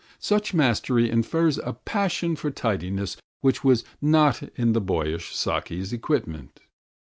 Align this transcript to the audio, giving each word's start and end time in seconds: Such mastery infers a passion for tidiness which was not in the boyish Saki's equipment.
Such 0.17 0.51
mastery 0.51 1.11
infers 1.11 1.59
a 1.59 1.73
passion 1.73 2.35
for 2.35 2.49
tidiness 2.49 3.17
which 3.41 3.63
was 3.63 3.83
not 4.01 4.41
in 4.57 4.73
the 4.73 4.81
boyish 4.81 5.35
Saki's 5.35 5.93
equipment. 5.93 6.59